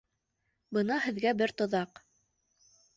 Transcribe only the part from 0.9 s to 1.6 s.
һеҙгә бер